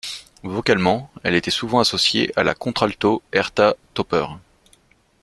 Vocalement, 0.41 1.11
elle 1.21 1.35
était 1.35 1.51
souvent 1.51 1.77
associée 1.79 2.31
à 2.35 2.41
la 2.43 2.55
contralto 2.55 3.21
Hertha 3.31 3.75
Töpper. 3.93 4.25